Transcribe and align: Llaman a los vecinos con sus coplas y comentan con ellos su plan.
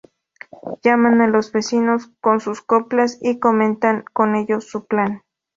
Llaman 0.81 1.21
a 1.21 1.27
los 1.27 1.51
vecinos 1.51 2.07
con 2.21 2.39
sus 2.39 2.63
coplas 2.63 3.19
y 3.21 3.37
comentan 3.37 4.03
con 4.13 4.33
ellos 4.35 4.65
su 4.67 4.87
plan. 4.87 5.21